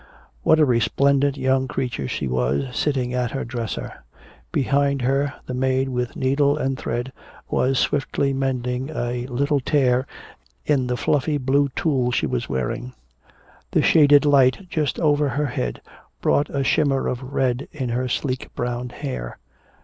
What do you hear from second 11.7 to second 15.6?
tulle she was wearing. The shaded light just over her